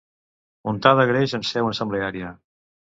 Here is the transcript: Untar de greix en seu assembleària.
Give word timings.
Untar 0.71 0.95
de 1.01 1.07
greix 1.13 1.37
en 1.41 1.47
seu 1.53 1.73
assembleària. 1.77 2.37